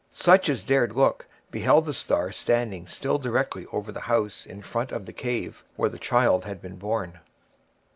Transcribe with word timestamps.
Such 0.09 0.49
as 0.49 0.63
dared 0.63 0.95
look 0.95 1.27
beheld 1.51 1.85
the 1.85 1.93
star 1.93 2.31
standing 2.31 2.87
still 2.87 3.19
directly 3.19 3.67
over 3.71 3.91
the 3.91 3.99
house 4.09 4.47
in 4.47 4.63
front 4.63 4.91
of 4.91 5.05
the 5.05 5.13
cave 5.13 5.63
where 5.75 5.91
the 5.91 5.99
Child 5.99 6.43
had 6.43 6.59
been 6.59 6.77
born. 6.77 7.19